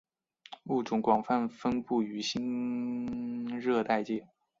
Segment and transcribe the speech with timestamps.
[0.63, 4.25] 物种广泛分布于新热带界。